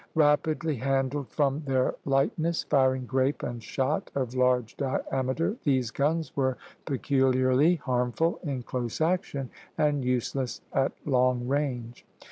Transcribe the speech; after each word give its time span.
Rapidly 0.15 0.77
handled 0.77 1.27
from 1.29 1.59
their 1.65 1.93
lightness, 2.05 2.63
firing 2.63 3.05
grape 3.05 3.43
and 3.43 3.61
shot 3.61 4.09
of 4.15 4.33
large 4.33 4.75
diameter, 4.75 5.57
these 5.63 5.91
guns 5.91 6.35
were 6.35 6.57
peculiarly 6.85 7.75
harmful 7.75 8.39
in 8.41 8.63
close 8.63 8.99
action 8.99 9.51
and 9.77 10.03
useless 10.03 10.61
at 10.73 10.93
long 11.05 11.47
range. 11.47 12.03